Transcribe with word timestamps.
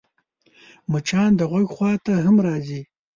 مچان 0.91 1.29
د 1.37 1.41
غوږ 1.49 1.67
خوا 1.75 1.91
ته 2.05 2.13
هم 2.25 2.35
راځي 2.47 2.81